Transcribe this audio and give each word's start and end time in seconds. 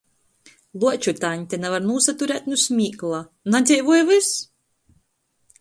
Luoču 0.83 1.13
taņte 1.25 1.59
navar 1.65 1.85
nūsaturēt 1.91 2.49
nu 2.53 2.59
smīkla: 2.63 3.23
Nadzeivoj 3.57 4.03
vys! 4.13 4.35